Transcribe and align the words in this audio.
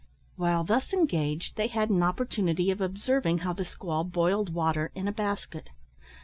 While 0.35 0.63
thus 0.63 0.93
engaged, 0.93 1.57
they 1.57 1.67
had 1.67 1.91
an 1.91 2.01
opportunity 2.01 2.71
of 2.71 2.81
observing 2.81 3.37
how 3.45 3.53
the 3.53 3.61
squaw 3.61 4.03
boiled 4.11 4.51
water 4.51 4.89
in 4.95 5.07
a 5.07 5.11
basket. 5.11 5.69